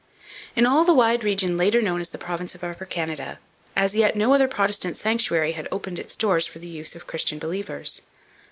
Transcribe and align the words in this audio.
In 0.55 0.65
all 0.65 0.83
the 0.83 0.95
wide 0.95 1.23
region 1.23 1.57
later 1.57 1.79
known 1.79 2.01
as 2.01 2.09
the 2.09 2.17
province 2.17 2.55
of 2.55 2.63
Upper 2.63 2.85
Canada, 2.85 3.37
as 3.75 3.93
yet 3.93 4.15
no 4.15 4.33
other 4.33 4.47
Protestant 4.47 4.97
sanctuary 4.97 5.51
had 5.51 5.67
opened 5.71 5.99
its 5.99 6.15
doors 6.15 6.47
for 6.47 6.57
the 6.57 6.67
use 6.67 6.95
of 6.95 7.05
Christian 7.05 7.37
believers. 7.37 8.01